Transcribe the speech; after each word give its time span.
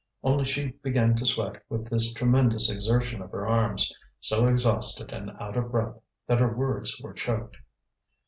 Only 0.23 0.45
she 0.45 0.69
began 0.81 1.15
to 1.17 1.27
sweat 1.27 1.61
with 1.69 1.87
this 1.91 2.11
tremendous 2.11 2.71
exertion 2.71 3.21
of 3.21 3.29
her 3.31 3.45
arms, 3.47 3.93
so 4.19 4.47
exhausted 4.47 5.13
and 5.13 5.29
out 5.39 5.55
of 5.55 5.69
breath 5.69 6.01
that 6.25 6.39
her 6.39 6.51
words 6.51 6.99
were 7.03 7.13
choked. 7.13 7.57